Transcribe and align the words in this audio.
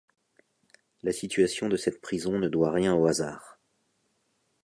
La 1.03 1.11
situation 1.11 1.69
de 1.69 1.77
cette 1.77 2.01
prison 2.01 2.39
ne 2.39 2.47
doit 2.49 2.71
rien 2.71 2.95
au 2.95 3.05
hasard. 3.05 3.59